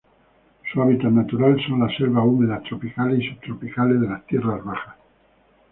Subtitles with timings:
[0.73, 4.95] Su hábitat natural son las selvas húmedas tropicales y subtropicales de las tierras bajas.